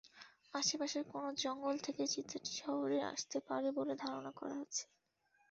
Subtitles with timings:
[0.53, 4.83] আশপাশের কোনো জঙ্গল থেকে চিতাটি শহরে আসতে পারে বলে ধারণা করা হচ্ছে।